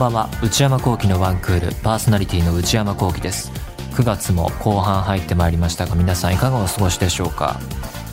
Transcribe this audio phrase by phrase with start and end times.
[0.00, 0.30] ばんは。
[0.42, 1.74] 内山聖輝のワンクール。
[1.82, 3.52] パーソナリティの内山聖輝です。
[3.92, 7.60] 9月も後半入ってまいりましたが皆さんいかがお過ごしでしょうか？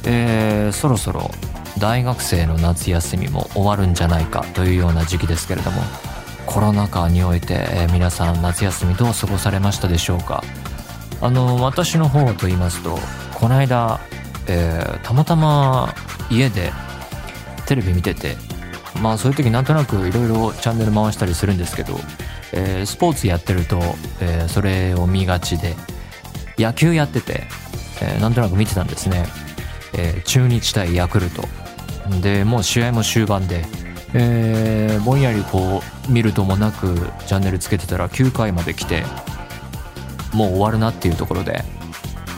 [0.03, 1.31] えー、そろそろ
[1.79, 5.81] 大学生の夏休みも終わるんじゃないかというような時期ですけれども
[6.45, 10.43] コロナ禍において、えー、皆さん夏休みどう過ごされましたでしょうか？
[11.21, 12.99] あの私の方と言いますと
[13.33, 14.01] この間、
[14.47, 15.95] えー、たまたま
[16.29, 16.73] 家で
[17.65, 18.35] テレビ見てて
[19.01, 21.99] まあそういう時なんとなくいろいろチャンネル回したりするんですけど、
[22.53, 23.79] えー、スポーツやってると、
[24.21, 25.75] えー、それを見がちで
[26.57, 27.43] 野球やってて、
[28.01, 29.25] えー、なんとなく見てたんですね、
[29.93, 31.43] え、中日対ヤクルト。
[32.21, 33.65] でもう試合も終盤で、
[34.13, 39.03] え、ぼんやりこう見るともなくチャンネルつけてたら9回まで来て
[40.33, 41.76] もう終わるなっていうところで。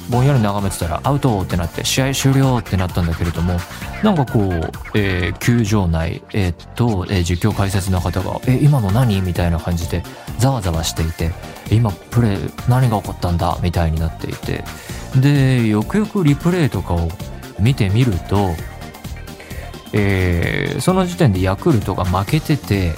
[0.09, 3.57] ぼんやり眺めてたらアウトってなって試合終了ってなったんだけれども
[4.03, 10.03] なんかこう、えー、球場内、えー、っと、えー、実況解説の方が「え今の何?」みたいな感じで
[10.39, 11.31] ざわざわしていて
[11.71, 14.63] 「今プレー何が起こったんだ?」みたいになっていて
[15.15, 17.09] でよくよくリプレイとかを
[17.59, 18.55] 見てみると、
[19.91, 22.95] え、その時点でヤクルトが負けてて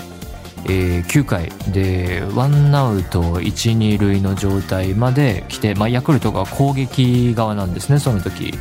[0.66, 8.54] えー、9回でワンアウト1、2塁の状態まで来て、まあ、ヤクルトが攻撃側なんですね、その時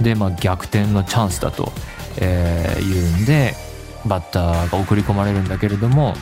[0.00, 1.72] で、まあ、逆転のチャンスだと、
[2.18, 3.54] えー、いうんで、
[4.06, 6.14] バッターが送り込まれるんだけれども、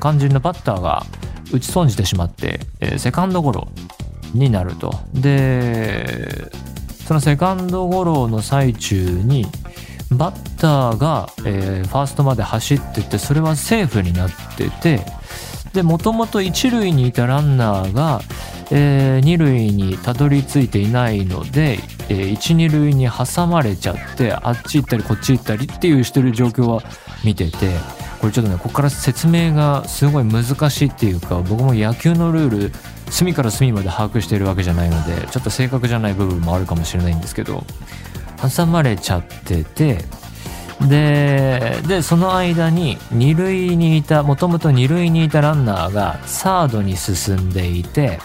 [0.00, 1.04] 肝心のバッターが
[1.52, 3.68] 打ち損じてしまって、えー、セカンドゴロ
[4.34, 4.94] になると。
[5.12, 6.50] で、
[7.06, 9.46] そのセカンドゴロの最中に、
[10.10, 15.00] バッターが、えー、ファーストまで走っててそれはセーフになってて
[15.74, 18.22] でもともと1塁にいたランナーが、
[18.70, 26.82] えー、2塁にたどり着いていないので、えー、12塁に挟まれちゃってあっち行ったりこっち行ったりっていうしてる状況は
[27.24, 27.58] 見てて
[28.20, 32.72] これちょっとねここから説明がすごい難しいっていうか僕も野球のルール
[33.10, 37.64] 隅から隅まで把握しているわけじゃないのでちょっと正確じゃない部分もあるかもしれないんですけど
[38.56, 40.23] 挟まれちゃってて
[40.80, 48.18] ででその間に2塁にいたもともと2塁にいたランナーがサードに進んでいて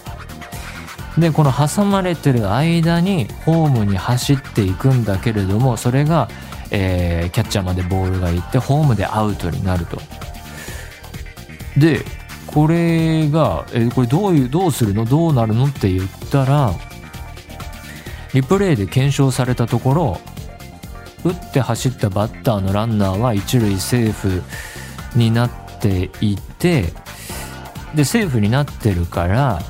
[1.18, 6.28] でこの挟まれてる間にホームに走っていくんだけれどもそれが、
[6.70, 10.00] えー、キャッチャーまでボールがいってホームでアウトになると。
[11.76, 12.04] で
[12.46, 15.04] これが、えー、これどういうどうするの？
[15.04, 15.66] どうなるの？
[15.66, 16.74] って言ったら
[18.34, 20.20] リプレイで検証されたところ
[21.24, 24.42] 打って走ったバッターのランナーは一塁セーフ
[25.16, 25.50] になっ
[25.80, 26.92] ていて
[27.94, 29.60] でセーフになってるから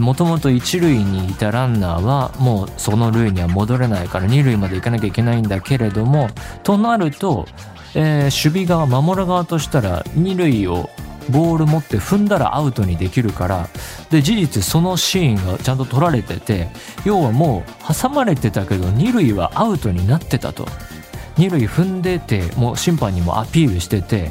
[0.00, 6.28] もともと一塁にいたランナーはもうその塁には戻れないから二塁まで行かなきゃいけないんだけれども
[6.62, 7.46] となると、
[7.94, 10.90] えー、守備側守る側としたら二塁を
[11.30, 13.68] ボール持って踏んだらアウトにできるから
[14.10, 16.68] で事実そのシーンがちゃんと取られてて
[17.04, 20.66] 要はもう挟まれてたけど二塁はアウトになってたと。
[21.36, 24.30] 二塁踏んでてもう審判にもアピールしてて、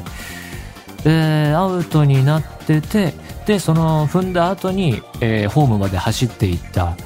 [1.04, 3.14] えー、アウトになってて
[3.46, 6.96] でその踏んだ後に、えー、ホームまで走っていった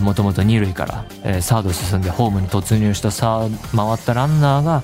[0.00, 4.82] もともと二塁から、えー、サード進んでホームに突入したさ回ったランナーが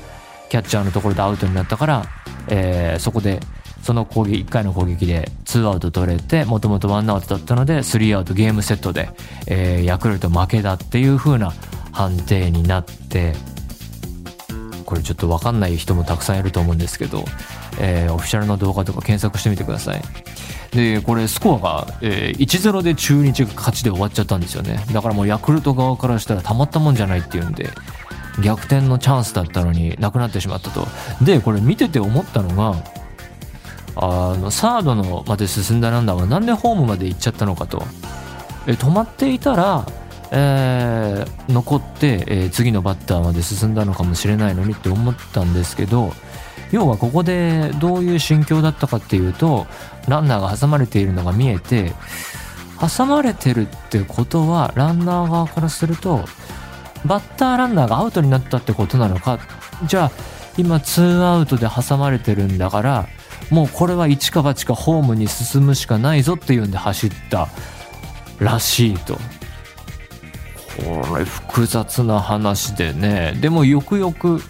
[0.50, 2.04] キャッチャーのところでアウトになったから、
[2.48, 3.40] えー、そこで
[3.82, 9.10] その攻撃1回の攻撃で2アウト取れてもともと1アウトだったので3アウトゲームセットで、
[9.46, 11.52] えー、ヤクルト負けだっていう風な
[11.92, 13.34] 判定になって
[14.90, 17.24] これちょっと分かんない人もたくさんいると思うんですけど、
[17.78, 20.02] えー、オフィシャルの動画とか検索してみてください。
[20.72, 24.84] でこれスコアが、えー、1-0で中日が勝ちで終わっちゃったんですよね。
[24.92, 27.70] だからもうヤクルト側からしたらたまったもんじゃないっていうんで
[28.42, 30.88] 逆転のチャンスだったのになくなってしまったと。
[31.22, 32.82] でこれ見てて思ったのが
[33.94, 37.86] あのサードのまで進んだランナーはなんでホームまで行っちゃったのかと。
[38.66, 39.86] え止まっていたら、
[40.32, 46.12] えー、残って、えー、次のバッターまで進んだのかもしれないのにって思ったんですけど
[46.70, 49.66] 要はここでどういう心境だったかっていうと
[50.08, 51.92] ランナーが挟まれているのが見えて
[52.96, 56.24] 挟まれてるってことはランナー側からすると
[57.04, 59.40] バッターランナーがアウトになったってことなのか
[59.84, 60.10] じゃあ
[60.56, 63.08] 今2アウトで挟まれてるんだから
[63.50, 67.48] もうこれは一か八かホームに進むしかないぞっていうんで走った
[68.38, 69.18] らしいと。
[70.84, 73.36] これ複雑な話でね。
[73.40, 74.40] でもよくよく、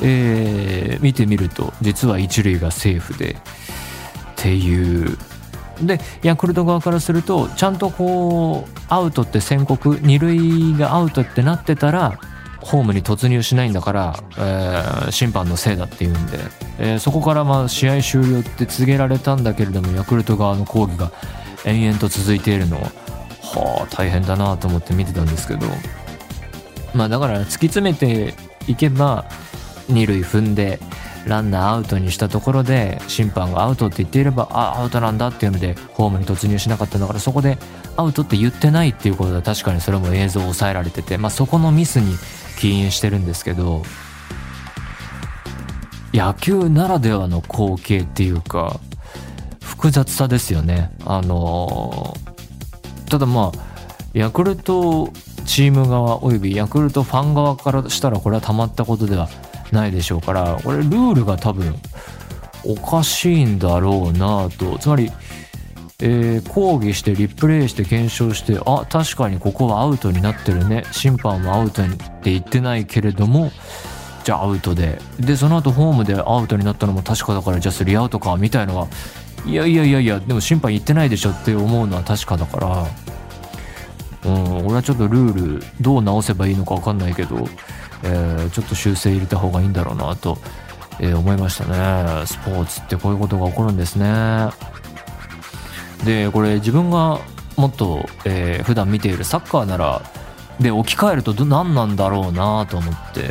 [0.00, 3.32] えー、見てみると実は一塁がセーフで。
[3.32, 3.36] っ
[4.36, 5.16] ていう。
[5.80, 12.20] でヤクルト側からするとちゃんとこうアウトって宣告二塁がアウトってなってたら
[12.60, 16.38] ホームに突入しないんだから、えー審判のせいだっていうんで、
[16.78, 21.10] えーそこからまあ試合終了って告げられたんだけれどもヤクルト側の抗議が
[21.64, 22.86] 延々と続いているのを
[23.60, 25.66] はあ大変だなと思って見てたんですけど。
[26.94, 28.34] まあだから突き詰めて
[28.68, 29.24] いけば
[29.88, 30.78] 二塁踏んで
[31.26, 37.58] ランナーアウトにしたところで審判がアウトって言っていればあアウトなんだっていうのでホームに突入しなかったんだからそこで
[37.96, 42.16] アウトって言ってないっていうことで確かにそれも映像を抑えられてて、まあ、そこのミスに
[42.58, 43.82] 起因してるんですけど
[46.12, 48.78] 野球ならではの光景っていうか
[49.62, 50.92] 複雑さですよね。
[51.04, 52.14] あの
[53.08, 53.74] ただまあ
[54.12, 55.12] ヤクルト
[55.44, 59.28] チーム側およびヤクルトファン側からしたらこれはたまったことでは
[59.72, 61.74] ないでしょうからこれルールが多分
[62.64, 64.78] おかしいんだろうなと。
[64.78, 65.10] つまり、
[66.00, 70.84] えー抗議してリプレイして検証してあ確かにここはアウトになってるね。
[70.92, 73.50] 審判はアウトにって言ってないけれども
[74.24, 78.88] じゃあアウトででその後ホームでアウトになったのも確かだからじゃあスリーアウトかみたいのは
[79.46, 82.86] いやいやいやいやでも審判言ってないでしょって思うのは確かだから
[84.24, 87.46] うん俺はちょっとルールどう直せばいいのか分かんないけど、
[88.04, 90.38] えーちょっと修正入れた方がいいんだろうなと、
[90.98, 92.26] えー思いましたね。
[92.26, 94.48] スポーツってこういうことが起こるんですね。
[96.04, 97.20] でこれ自分が
[97.56, 100.02] もっと、えー普段見ているサッカーなら
[100.58, 103.30] で置き換えると何なんだろうなと思って。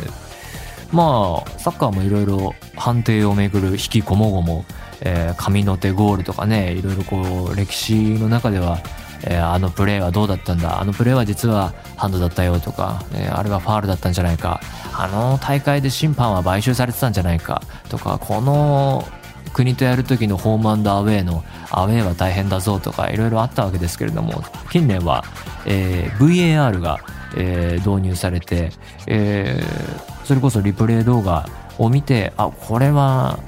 [0.92, 4.64] まあサッカーもいろいろ判定をめぐる引きこもごも、
[5.00, 8.78] えー神の手ゴールとかねいろいろこう歴史の中では、
[9.24, 10.80] えーあのプレーはどうだったんだ。
[10.80, 14.60] あのプレーは実はハンドだったよとか、えーあれはファールだったんじゃないか。
[14.96, 17.62] あの大会で審判は買収されてたんじゃないか。
[17.88, 19.06] とかこの
[19.52, 24.42] 国とやる時のホームアウェイのアウェイは大変だぞとかいろいろあったわけですけれども
[24.72, 25.24] 近年は、
[25.64, 26.98] えー VAR が、
[27.36, 28.72] えー導入されて、
[29.06, 31.46] えーそれこそリプレイ動画
[31.78, 33.38] を見てあこれは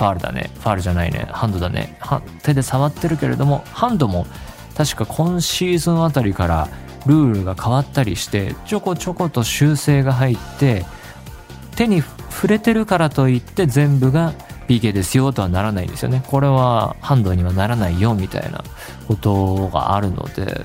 [0.00, 0.50] ファールだね。
[0.54, 1.28] ファールじゃないね。
[1.30, 1.98] ハンドだね。
[2.42, 4.26] 手で触ってるけれどもハンドも
[4.74, 6.68] 確か今シーズンあたりから
[7.04, 10.86] ルールが変わったりしてちょこちょこと修正が入って
[11.76, 12.00] 手に
[12.30, 14.32] 触れてるからといって全部が
[14.68, 16.22] PK ですよとはならないんですよね。
[16.26, 18.64] これはハンドにはならないよみたいな
[19.06, 20.64] ことがあるので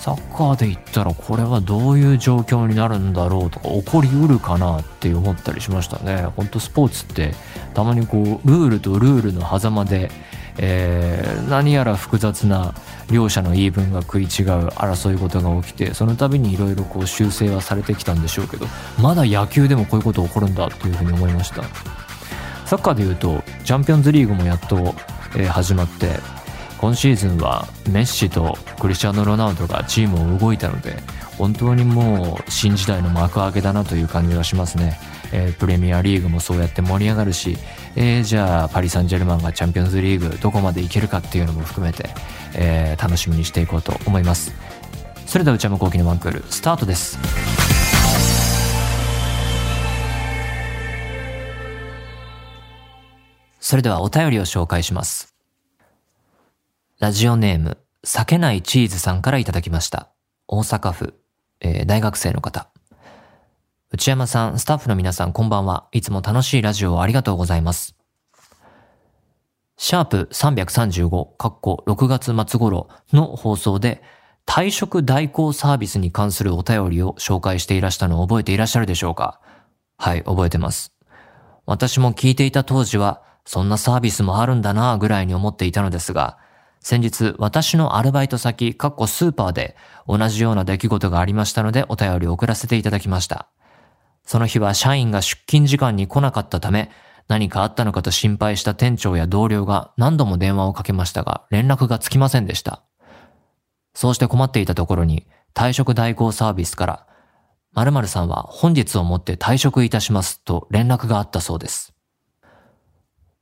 [0.00, 6.26] サッカーで言ったらこれはどういう状況になるんだろうとか起こりうるかなって思ったりしましたね。
[6.36, 7.34] 本当スポーツって
[7.74, 10.10] たまにこうルールとルールの狭間で、
[10.58, 12.74] えー何やら複雑な
[13.10, 14.28] 両者の言い分が食い違う
[14.68, 18.66] 争い事が起きてその度にいろいろこう修正はされてきたんでしょうけど
[19.00, 21.62] まだ野球でもこういうこと起こるんだというふうに思いました。
[22.64, 24.94] サッカーでいうとチャンピオンズリーグもやっと、
[25.36, 26.18] えー始まって
[26.78, 30.96] 今シーズンはメッシとクリスチャーノ・ロナウドがチームを動いたので
[31.38, 34.98] 本当にもう新時代の幕開けだなという感じがしますね、
[35.32, 37.56] えープレミアリーグもそうやって盛り上がるし、
[37.94, 42.08] えーじゃあパリ・サンジェルマンがチャンピオンズリーグどこまでいけるかっていうのも含めて、
[42.54, 44.54] えー楽しみにしていこうと思います。
[45.26, 47.18] それでは内山昂輝のワンクールスタートです。
[53.60, 55.35] それではお便りを紹介します。
[56.98, 57.76] ラジオネーム、
[58.06, 60.08] 裂けないチーズさんからいただきました。
[60.48, 61.12] 大阪府、
[61.60, 62.70] えー大学生の方。
[63.92, 65.88] 内山さん、スタッフの皆さん、こんばんは。
[65.92, 67.96] いつも楽しいラジオをありがとうございます。
[69.76, 74.02] シャープ335、かっこ6月末頃の放送で、
[74.46, 79.42] 退職代行サービスに関するお便りを紹介していらしたのを覚えていらっしゃるでしょうか？
[79.98, 80.94] はい、覚えてます。
[81.66, 86.38] 私も聞いていた当時は、そんなサービスもあるんだなぁぐらいに思っていたのですが、
[86.88, 89.74] 先日私のアルバイト先、かっこスーパーで
[90.06, 93.48] 同じような出来事がありましたのでお便りを送らせていただきました。
[94.24, 96.92] その日は社員が出勤時間に来なかったため、
[97.26, 102.84] 何かあったのかと心配した店長や同僚が何度も電話をかけましたが、連絡がつきませんでした。
[103.92, 107.06] そうして困っていたところに、退職代行サービスから、
[107.72, 111.95] 〇〇さんは本日をもって退職いたしますと連絡があったそうです。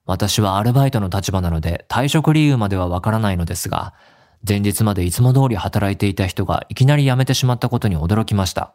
[0.06, 3.94] 私はアルバイトの立場なので退職理由まではわからないのですが、
[4.46, 8.74] 前日までいつも通り働いていた人がいきなり辞めてしまったことに驚きました。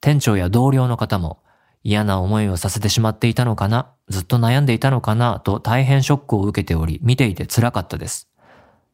[0.00, 1.42] 店長や同僚の方も
[1.84, 8.28] 嫌な思いをさせてしまっていたのかな、ずっと悩んでいたのかなと大変ショックを受けており見ていて辛かったです。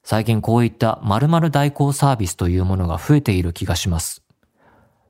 [0.02, 4.24] 最近こういった〇〇代行サービスというものが増えている気がします。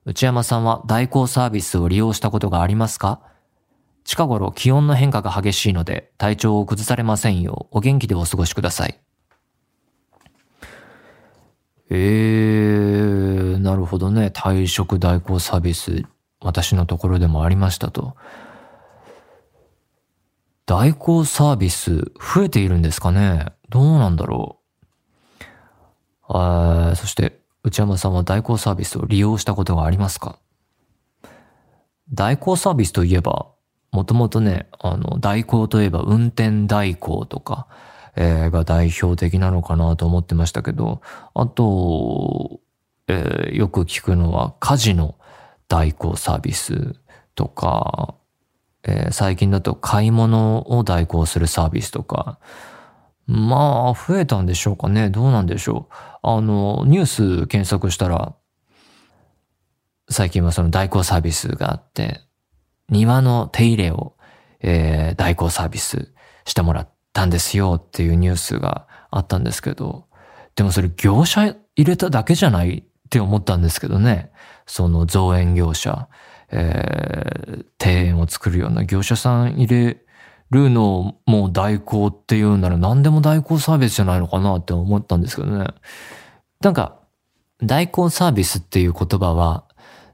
[0.05, 3.21] 内山さんは代行サービスを利用したことがありますか？
[4.09, 8.99] 近頃気温の変化が激しいので体調を崩されませんようお元気でお過ごしください。
[11.91, 14.33] えー、なるほどね。
[14.35, 16.07] 退職代行サービス、
[16.41, 18.17] 私のところでもありましたと。
[20.65, 24.61] 代行サービス、増えているんですかねどうなんだろ
[25.39, 25.45] う
[26.29, 30.39] あそして、内山さんは代行サービスを利用したことがありますか？
[32.11, 33.49] 代行サービスといえば、
[33.91, 37.67] もともとね、あの、代行といえば運転代行とか、
[38.17, 41.01] えー、が代表的なのかなと思ってましたけど、
[41.35, 42.61] あと、
[43.07, 45.15] えー、よく聞くのは家事の
[45.69, 46.97] 代行サービス
[47.35, 48.15] とか、
[48.85, 52.39] えー、最近だと買い物を代行するサービスとか、
[53.27, 55.11] まあ、増えたんでしょうかね。
[55.11, 55.95] どうなんでしょう。
[56.23, 58.35] あの、ニュース検索したら、
[60.11, 62.23] 最近はその代行サービスがあって、
[62.89, 64.15] 庭の手入れを、
[64.61, 66.13] えー、代行サービス
[66.45, 70.07] してもらったんですよっていうニュースがあったんですけど、
[70.57, 74.33] でもそれ業者入れただけじゃないって思ったんですけどね。
[74.67, 76.09] その造園業者、
[76.51, 80.03] えー、庭園を作るような業者さん入れ
[80.51, 85.67] るのをもう代行っていうなら何でも代行サービスじゃないのかなって思ったんですけどね。
[86.61, 86.99] なんか、
[87.63, 89.65] 代行サービスっていう言葉は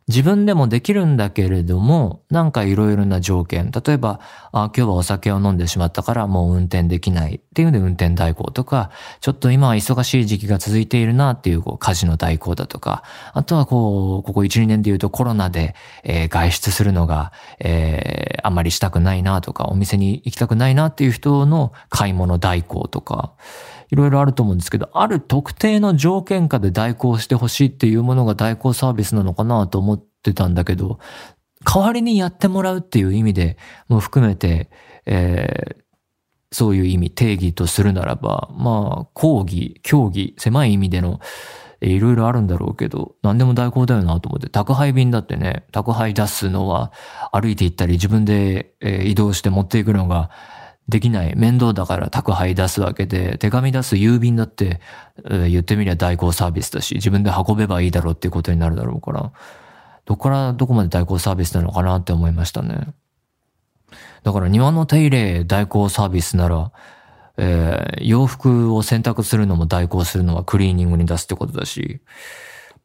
[0.07, 3.71] 自分でもできるんだけれども、なんかいろいろな条件。
[3.71, 4.21] 例えば、
[4.53, 23.33] あ今日はお酒を飲んでしまったからもう運転できないっていうので運転代行とか、ちょっと今は忙しい時期が続いているなっていうこう家事の代行だとか、あとはこう、ここ1、2年で言うとコロナで、えー、外出するのが、えー、あんまりしたくないなとか、お店に行きたくないなっていう人の買い物代行とか、
[23.91, 30.99] いろいろあると思うんですけど、ある特定の条件下で代行してほしいっていうものが代行サービスなのかなと思ってたんだけど、
[31.65, 33.57] 代わりにやってもらうっていう意味で
[33.89, 34.71] も含めて、
[35.07, 35.85] えー、
[36.53, 41.21] そういう意味、定義とするならば、まあ、講義、競技、狭い意味での、
[41.81, 46.93] いろいろあるんだろうけど、何でも代行だよなと思って、宅配便だってね、宅配出すのは
[47.33, 50.31] 歩いて行ったり自分で移動して持っていくのが
[50.89, 51.35] できない。
[51.37, 54.81] 面倒だから宅配出すわけで、手紙出す郵便だって、
[55.31, 59.33] え言ってみりゃ代行サービスだし、自分で運べばいいだろうっていうことになるだろうから、
[60.05, 62.89] どこからどこまで代行サービスなのかなって思いましたね。
[64.23, 66.73] だから庭の手入れ代行サービスなら、
[67.37, 72.01] えー、洋服を洗濯するのも代行するのはクリーニングに出すってことだし、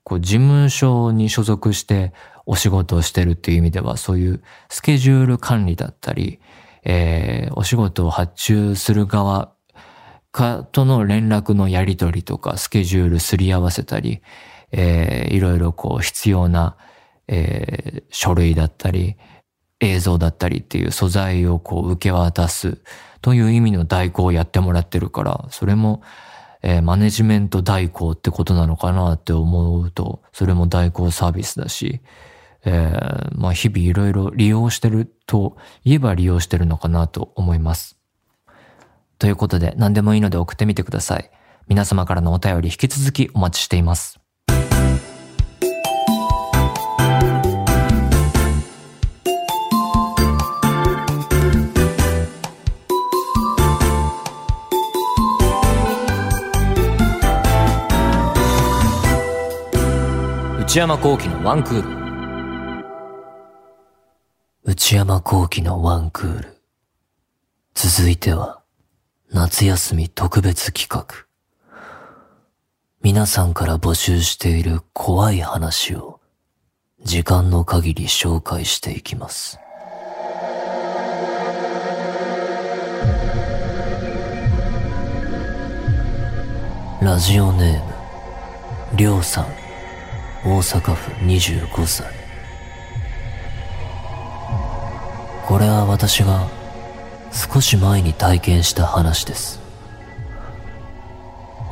[0.03, 2.13] こう事務所に所属して
[2.45, 6.39] お仕事をしてるっていう意味では、そういうスケジュール管理だったり、
[6.91, 9.53] えー、お仕事を発注する側
[10.31, 14.23] かとの連絡のやり取りとか、スケジュールすり合わせたり、
[14.71, 16.77] えー、いろいろこう必要な、
[17.27, 19.17] えー、書類だったり、
[19.79, 22.79] 映像だったりっていう素材をこう受け渡す
[23.21, 26.01] という意味の代行をやってもらってるから、それも、
[26.63, 32.01] えー、マネジメント代行ってことなのかなって思うと、それも代行サービスだし、
[32.65, 37.97] えー、まあ日々いろいろ利用してると言えば利用してるのかなと思います。
[39.17, 41.29] ということで何でもいいので送ってみてください。
[41.67, 44.19] 皆様からのお便り引き続きお待ちしています。
[60.69, 61.98] 内山幸喜のワンクール。
[64.81, 66.57] 内山幸喜のワンクール。
[67.75, 68.61] 続いては、
[69.29, 71.05] 夏休み特別企画。
[73.01, 76.21] 皆さんから募集している怖い話を、
[77.03, 79.59] 時間の限り紹介していきます。
[87.01, 89.45] ラジオネーム、りょうさん、
[90.45, 92.18] 大阪府25歳。
[95.49, 96.47] これは私が
[97.31, 99.59] 少し前に体験した話です。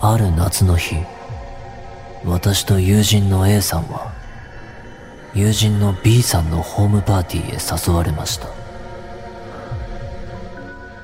[0.01, 0.95] ある夏の日
[2.25, 4.11] 私と友人の A さんは
[5.35, 8.47] 友人の B さんのホームパーティーへ誘われました。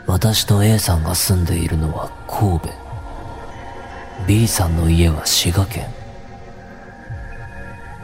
[0.08, 2.70] 私と A さんが住んでいるのは神戸。
[4.28, 5.86] B さんの家は滋賀県。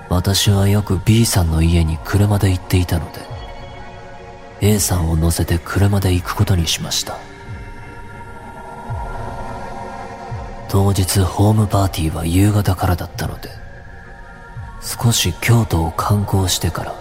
[0.10, 3.29] 私はよく B さんの家に車で行っていたので
[4.62, 7.18] A さんを乗せて車で行くことにしました。
[10.68, 13.50] 当日ホームパーティーは夕方からだったので
[14.82, 16.96] 少し京都を観光してから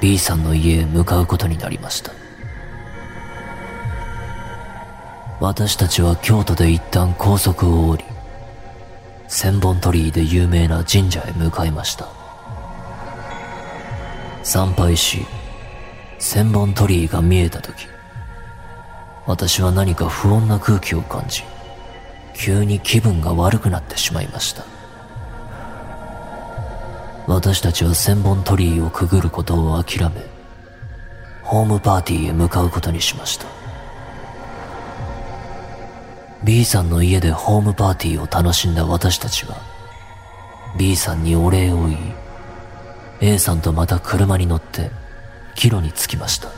[0.00, 2.12] B さんの家へ向かうことになりました。
[5.40, 8.04] 私たちは京都で一旦高速を降り
[9.28, 12.08] 千本鳥居で有名な神社へ向かいました。
[14.42, 15.24] 参拝し
[16.22, 17.88] 千本鳥居が見えた時
[19.26, 21.42] 私は何か不穏な空気を感じ
[22.32, 24.64] 急に気分が悪くなってしまいました。
[27.26, 30.22] 私たちは千本鳥居をくぐることを諦め
[31.42, 33.46] ホームパーティーへ向かうことにしました。
[36.44, 39.56] B さんの家でホームパーティーを楽しんだ私たちは
[40.78, 41.96] B さんにお礼を言い
[43.20, 45.01] A さんとまた車に乗って
[45.54, 46.48] 帰路に着きました。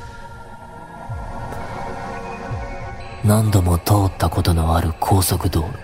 [3.24, 5.78] 何度も通ったことのある高速道路。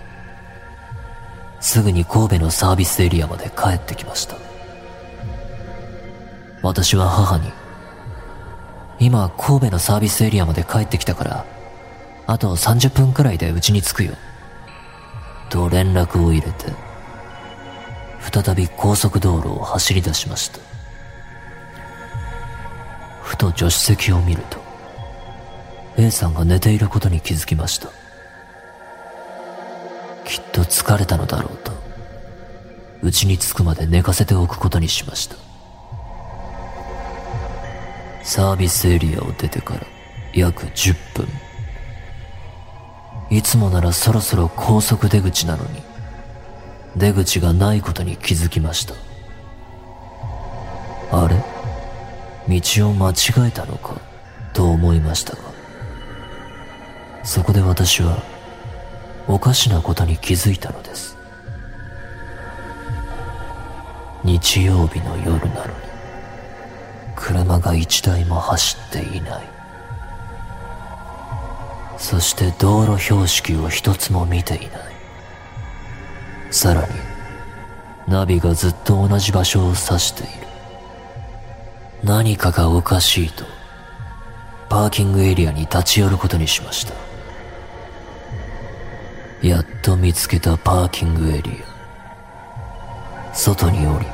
[1.61, 4.37] すぐに神戸のサービスエリアまで帰ってきました。
[6.63, 7.51] 私は母に
[8.99, 11.47] 今神戸のサービスエリアまで帰ってきたから
[12.27, 14.13] あと30分くらいで家に着くよ。
[15.49, 16.73] と連絡を入れて
[18.21, 20.70] 再び高速道路を走り出しました。
[23.31, 24.59] ふと助手席を見ると
[25.97, 27.87] A さんが寝ていることに気づきました。
[30.25, 31.71] きっと疲れたのだろうと
[33.05, 35.37] 家に着くまで寝かせておくことにしました。
[38.25, 39.83] サービスエリアを出てから
[40.35, 41.29] 約10分。
[43.31, 45.83] いつもならそろそろ高速出口なのに
[46.97, 48.95] 出口がないことに気づきました。
[51.13, 51.40] あれ？
[52.51, 54.01] 道を間違えたのか
[54.53, 55.51] と思いましたが
[57.23, 58.23] そこで私は
[59.29, 61.17] おかしなことに気づいたのです。
[64.25, 65.73] 日曜日の夜なのに
[67.15, 69.45] 車が一台も走っていない。
[71.97, 74.71] そして道路標識を一つも見ていない。
[76.51, 76.89] さらに
[78.09, 80.50] ナビがずっと同じ場所を指している。
[82.03, 83.45] 何かがおかしいと
[84.69, 86.95] パーキングエリアに立ち寄ることにしました。
[89.47, 91.51] やっと見つけたパーキングエリ
[93.31, 93.35] ア。
[93.35, 94.07] 外に降り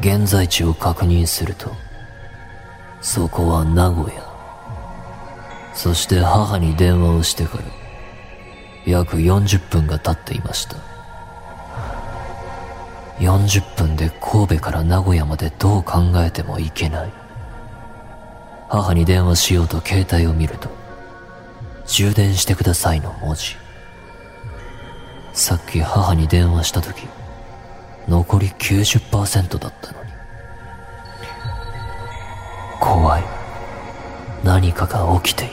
[0.00, 1.74] 現在地を確認すると
[3.00, 4.22] そこは名古屋。
[5.74, 7.64] そして母に電話をしてから
[8.86, 10.76] 約40分が経っていました。
[13.20, 17.12] 40分で神戸から名古屋までどう考えてもいけない。
[18.68, 20.70] 母に電話しようと携帯を見ると
[21.86, 23.56] 充電してくださいの文字。
[25.34, 27.06] さっき母に電話した時
[28.08, 30.10] 残り90%だったのに。
[32.80, 33.24] 怖い。
[34.42, 35.52] 何かが起きている。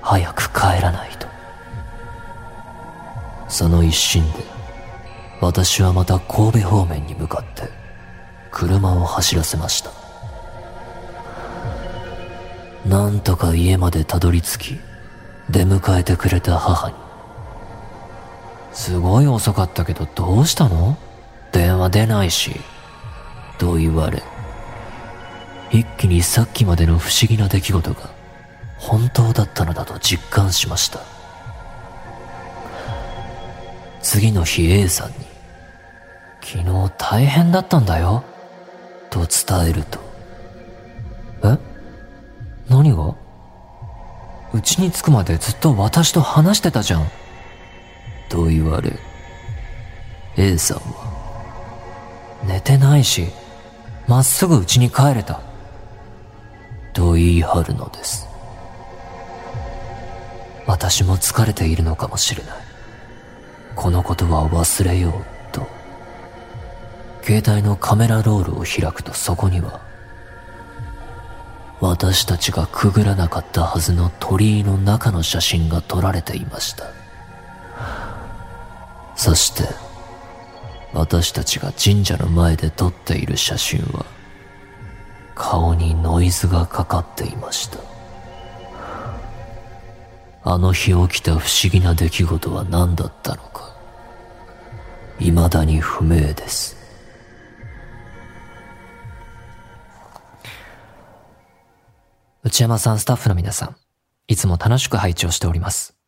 [0.00, 1.28] 早く帰らないと。
[3.48, 4.57] その一心で
[5.40, 7.70] 私はまた神戸方面に向かって
[8.50, 9.90] 車を走らせました。
[12.86, 14.80] なんとか家までたどり着き
[15.50, 16.94] 出迎えてくれた母に。
[18.72, 20.96] すごい遅かったけどどうしたの？
[21.52, 22.52] 電話出ないし
[23.58, 24.22] と言われ
[25.70, 28.10] 一気にさっきまでの不思議な出来事が
[28.76, 31.00] 本当だったのだと実感しました。
[34.00, 35.27] 次の日 A さんに
[36.50, 38.24] 昨日大変だったんだよ。
[39.10, 39.98] と伝えると。
[41.44, 41.58] え？
[42.70, 43.14] 何が？
[44.54, 47.06] うちに着くまでずっと私と話してたじゃん。
[48.30, 48.98] と言われ
[50.38, 52.40] A さんは。
[52.46, 53.26] 寝てないし
[54.06, 55.42] まっすぐ家に帰れた。
[56.94, 58.26] と言い張るのです。
[60.66, 62.56] 私も疲れているのかもしれない。
[63.76, 65.37] このことは忘れよう。
[67.28, 69.82] 携帯のカメラロールを開くとそこには
[71.78, 76.84] 私たちがくぐらなかったはずの鳥居の中の写真が撮られていました。
[79.14, 79.64] そして
[80.94, 84.06] 私たちが神社の前で撮っている写真は
[85.34, 87.78] 顔にノイズがかかっていました。
[90.44, 93.76] あの日起きた不思議な出来事は何だったのか
[95.18, 96.77] 未だに不明です。
[102.48, 103.76] 内山さんスタッフの皆さん
[104.26, 105.98] いつも楽しく拝聴しております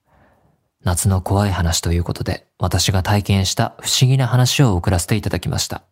[0.83, 5.83] 夏の怖い話ということで私が体験した不思議な話を送らせていただきました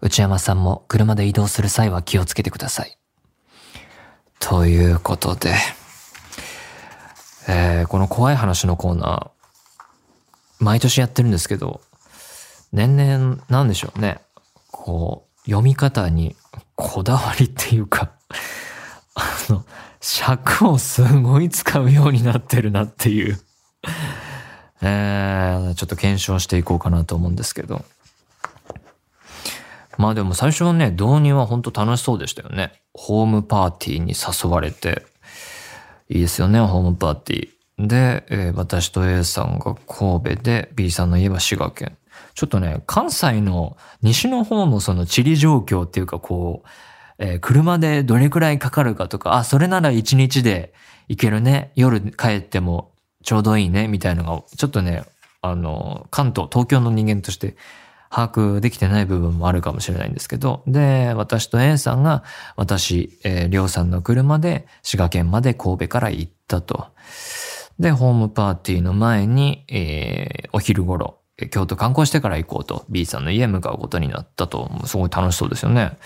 [0.00, 2.96] 内山さんも車で移動する際は気をつけてください。
[4.38, 5.56] ということで、
[7.48, 11.80] えー、この怖い話のコーナー、毎年やってるんですけど、
[12.72, 14.20] 年々、なんでしょうね。
[14.70, 16.36] こう、読み方に
[16.76, 18.12] こだわりっていうか、
[19.16, 19.64] あの、
[20.00, 23.40] 尺をすごい使うようになってるなっていう
[24.82, 27.84] えー、ちょっと検証していこうかなと思うんですけど。
[29.98, 32.72] まあでも最初はね、導入は本当楽しそうでしたよね。
[32.92, 35.06] ホームパーティーに誘われて、
[36.10, 37.86] いいですよね、ホームパーティー。
[37.86, 41.96] で、えー、私と A さんが神戸で、B さんの家は滋賀県。
[42.34, 46.68] ちょっとね、関西の西の方のその地理状況っていうかこう、
[47.18, 50.72] えー、車でどれくらいかかるかとか、あ、それなら一日で
[51.08, 51.72] 行けるね。
[51.74, 55.04] 夜帰ってもちょうどいいね、みたいのが、ちょっとね、
[55.42, 57.56] あの、関東、東京の人間として
[58.10, 62.22] 把握できてない部分もあるかもしれないんですけど、で、私と A さんが、
[62.56, 66.86] 私、えー、りょうさんの車で滋賀県まで神戸から行ったと。
[67.78, 71.18] で、ホームパーティーの前に、えー、お昼頃、
[71.50, 75.98] 京都観光してから行こうと、B さんの家へ向かうことになったと、すごい楽しそうですよね。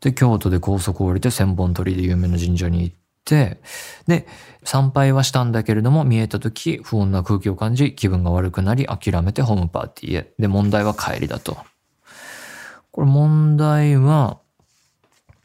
[0.00, 3.60] で、京都で高速を降りて千本鳥で有名な神社に行って、
[4.06, 4.28] で、
[4.62, 10.32] 参拝はしたんだけれども、見えた時、不穏な空気を感じ、気分が悪くなり、諦めてホームパーティーへ。
[10.38, 11.56] で、問題は帰りだと。
[12.92, 14.38] これ問題は、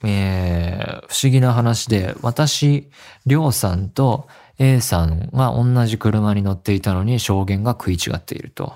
[0.04, 2.90] えー、不思議な話で、私、
[3.26, 4.28] りょうさんと
[4.60, 8.76] A さんが同じ車に乗っていたのに証言が食い違っていると。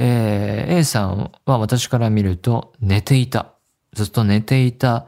[0.00, 3.54] えー、A さんは私から見ると寝ていた。
[3.94, 5.06] ずっと寝ていた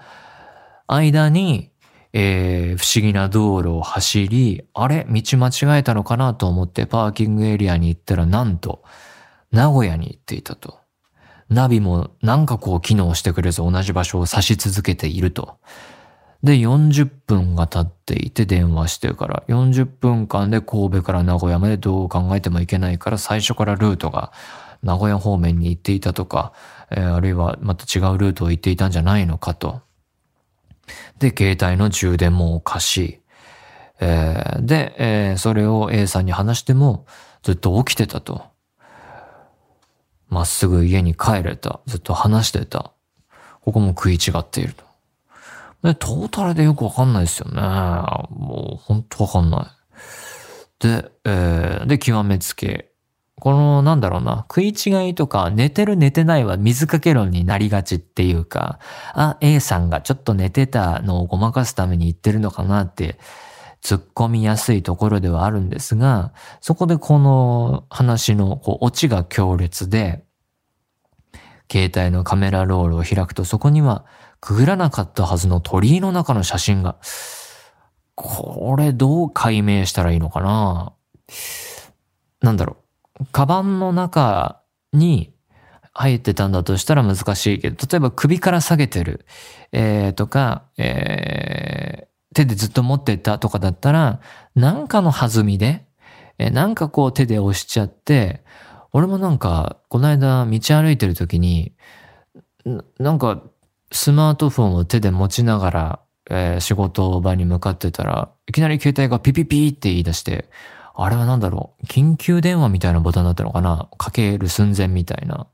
[0.88, 1.70] 間に、
[2.12, 5.06] えー、不思議な道路を走り、あれ？
[5.08, 8.82] 道間違えたのかなと思ってパーキングエリアに行ったらなんと、
[9.52, 10.80] 名古屋に行っていたと。
[11.48, 15.58] ナビもなんかこう機能してくれず同じ場所を指し続けていると。
[16.42, 24.32] で、40分が経っていて電話してるから、40分間で神戸から名古屋までどう考えてもいけないから最初からルートが
[24.82, 26.52] 名古屋方面に行っていたとか、
[26.90, 29.82] えー、あるいはまた違うルートを行っていたんじゃないのかと。
[31.18, 33.20] で、携帯の充電もおかしい。
[34.00, 37.06] えー、で、えー、それを A さんに話しても
[37.42, 38.44] ずっと起きてたと。
[40.28, 41.80] まっすぐ家に帰れた。
[41.86, 42.92] ずっと話してた。
[43.60, 44.84] ここも食い違っていると。
[45.82, 47.60] で、トータルでよくわかんないですよね。
[47.60, 49.66] もう、ほんとわかんない。
[50.78, 52.89] で、えー、で、極めつけ。
[53.40, 58.78] この、なんだろうな、食い違いとか、寝てる寝てないは水かけ論になりがちっていうか、
[59.14, 63.18] あ、A さんがちょっと寝てたのをごまかすために言ってるのかなって、
[63.82, 70.22] 突っ込みやすいところではあるんですが、そこでこの話の、こう、オチが強烈で、
[71.70, 74.04] 携帯のカメラロールを開くとそこには、
[74.40, 76.96] くぐらなかったはずの鳥居の中の写真が、
[78.14, 80.92] これどう解明したらいいのかな
[82.42, 82.89] なんだろう。
[83.32, 85.32] カバンの中に
[85.92, 89.26] 入ってたんだとしたら難しいけど、例えば首から下げてる、
[89.72, 94.20] えー、とか、えー、手でずっと持ってたとかだったら、
[94.54, 95.84] なんかの弾みで、
[96.38, 98.42] えー、なんかこう手で押しちゃって、
[98.92, 101.74] 俺もなんか、この間道歩いてる時に、
[102.98, 103.42] なんか
[103.92, 110.48] スマートフォンを手で持ちながら、えー、仕事場に向かってたら、いきなり携帯がピピピって言い出して、
[111.02, 113.88] あれはなんだろう、緊急電話みたいなボタンだったのかな？
[113.96, 115.46] かける寸前みたいな。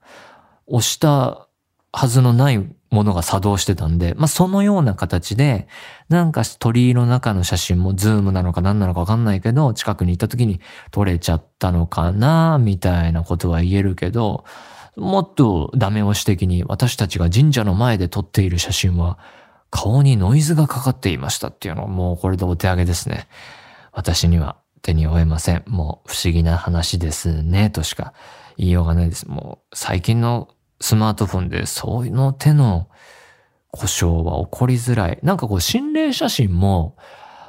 [0.67, 1.47] 押した
[1.93, 2.59] はずのない
[2.91, 5.69] ものが作動してたんで、まあ、そのような形で、
[6.09, 12.59] なんか鳥居の中の写真もズームなのか何なのかわかんないけど、近くに行った時に撮れちゃったのかな？
[12.59, 14.45] みたいなことは言えるけど、
[14.97, 19.19] もっとダメ押し的に私たちが神社の前で撮っている写真は、
[19.71, 23.29] 顔にノイズがかかっていましたっていうのはもうこれでお手上げですね。
[23.93, 24.57] 私には。
[24.87, 25.65] 手に負えません。
[25.67, 28.15] もう不思議な話ですね、としか
[28.57, 29.29] 言いようがないです。
[29.29, 30.49] もう最近の
[30.81, 32.89] スマートフォンでそういうの手の
[33.73, 35.19] 故障は起こりづらい。
[35.23, 36.97] なんかこう心霊写真も、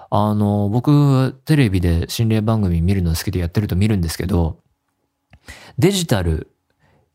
[0.09, 4.57] あの、僕テレビで心霊番組見るの好きでやってると見るんですけど、
[5.77, 6.51] デジタル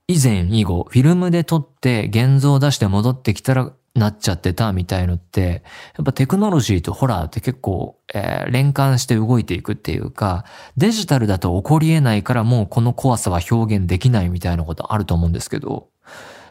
[0.06, 5.62] 以前以後、フィルムで撮って現像を出して戻ってきたらなっちゃってたみたいのって、
[5.96, 10.44] やっぱテクノロジーとホラーって結構、えー、連関して動いていくっていうか、
[10.76, 15.88] デジタルだと起こり得ないからもうこの怖さは表現できないみたいなことあると思うんですけど、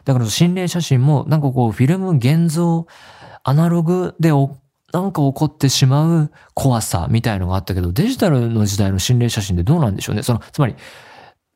[0.04, 2.86] だから心霊写真もなんかこうフィルム現像、
[3.44, 4.30] アナログで
[4.92, 10.22] なんか起こってしまう怖さみたいのがあったけど、デジタルの時代の心霊写真ってどうなんでしょうね。
[10.22, 10.76] その、つまり、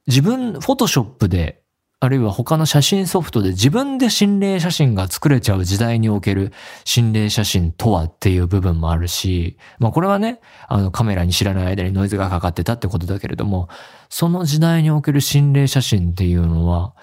[0.06, 1.62] 自分、フォトショップで
[1.98, 6.52] あるいは他の写真ソフトで自分で心霊写真が作れちゃう時代における
[6.84, 13.70] 心霊写真とはっていう部分もあるし、まあこれはね、あのカメラに知らない間にノイズがかかってたってことだけれども、
[14.10, 16.94] その時代における心霊写真っていうのは、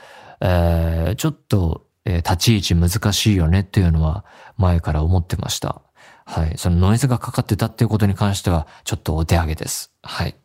[0.42, 4.26] えー、ちょっと、えー、立ち位置難しいよねっていうのは
[4.58, 5.82] 前から思ってました。
[6.26, 6.54] はい。
[6.58, 9.92] そのノイズがかかってたっていうことに関しては、ちょっとお手上げです。
[10.04, 10.36] はい。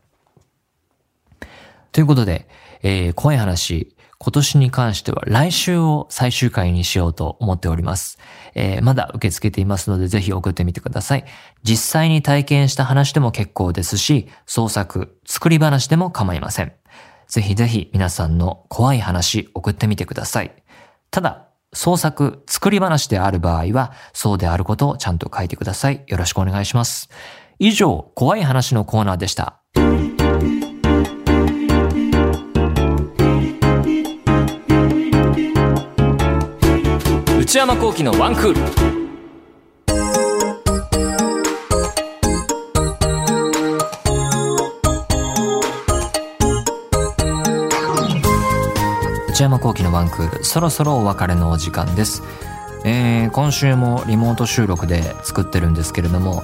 [1.93, 2.49] ということで、
[2.83, 8.19] えー、怖い話、今年に関しては来週を最終回にしようと思っております。
[8.55, 11.25] えー、まだ受け付けていますのでぜひ送ってみてください。
[11.63, 16.73] 実際に体験した話でも結構ですし、創作、作り話でも構いません。
[17.29, 20.53] ぜひぜひ皆さんの怖い話送ってみてください。
[21.11, 26.03] ただ、創作、作り話である場合は、そうであることをちゃんと書いてください。
[26.07, 27.09] よろしくお願いします。
[27.59, 29.61] 以上、怖い話のコーナーでした。
[37.49, 38.61] 内山幸喜のワンクール。
[49.31, 52.23] 内山幸喜のワンクールそろそろお別れのお時間です、
[52.85, 56.43] えー、今週もリモート収録で作ってるんですけれども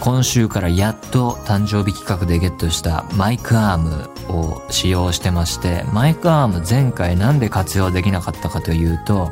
[0.00, 9.30] 今週からやっと誕生日企画でゲットしたマイクアームを使用してましてマイクアーム前回なんで活用できなかったかというと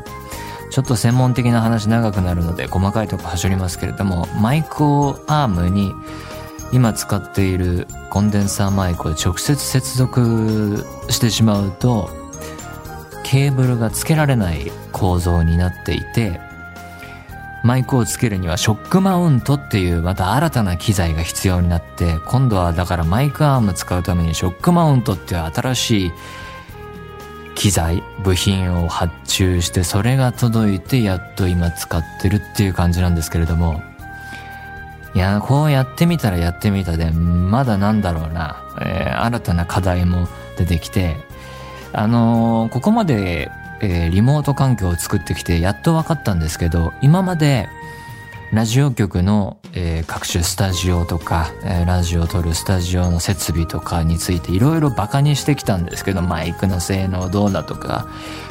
[0.74, 5.92] ちょっと専門的な話長くなるので細かいとこ走りますけれども、マイクをアームに
[6.72, 12.10] 今使っているコンデンサーマイクを直接接続してしまうと、
[13.22, 16.40] ケーブルが付けられない構造になっていて、
[17.62, 26.12] マイクをつけるにはショックマウントっていうまた新たな機材が必要になって、今度はだからマイクアーム使うためにショックマウントっていう新しい
[27.54, 33.82] 機材、部品を発注して、それが届いて、やっと今使ってるっていう感じなんですけれども、
[35.14, 41.16] いや、こうやってみたらやってみたで、まだなんだろうな、えー、新たな課題も出てきて、
[41.92, 47.68] あのー、ここまで、えー、リモート環境を作ってきて、やっと分かったんですけど、今まで、
[48.52, 58.06] ラジオ局の、えー、各種スタジオとか、えー、ラジオを撮るスタジオの設備とかについていろいろバカにしてきたんですけど、マイクの性能どうだとか、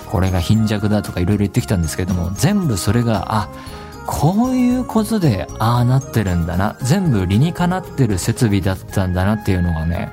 [0.10, 3.49] これが貧弱だとかいろいろ言ってきたんですけども、全部それが、あ、
[4.06, 6.75] こういうことでああなってるんだな。
[6.82, 10.12] 全部理にかなってる設備だったんだなっていうのがね、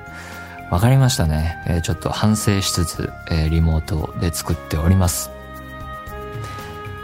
[0.71, 1.61] わかりましたね。
[1.67, 5.29] えー、ちょっと反省しつつ、えー、リモートで作っております。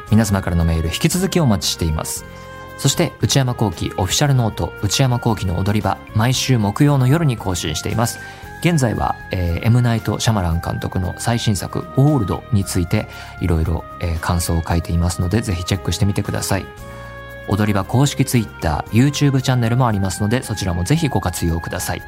[0.09, 2.23] 皆様からのメール引き続きお待ちしています。
[2.77, 8.19] そして内山幸喜オフィシャルノート内山幸喜の踊り場毎週木曜の夜に更新しています。
[8.61, 13.07] 現在は、えー、M ナイト・シャマラン監督の最新作「オールド」について
[13.39, 13.83] いろいろ
[14.19, 16.65] 感想を書いていますのでぜひチェックしてみてください。
[17.49, 22.01] 踊り場公式 Twitter、YouTube チャンネルもありますのでそちらもぜひご活用ください。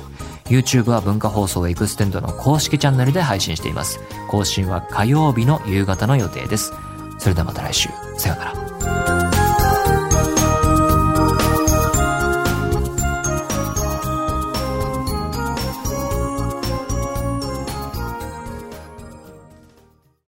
[0.48, 4.02] YouTube は文化放送エクステンドの公式チャンネルで配信しています。
[4.28, 6.74] 更新は火曜日の夕方の予定です。
[7.20, 7.88] それではまた来週。
[8.18, 9.19] さようなら。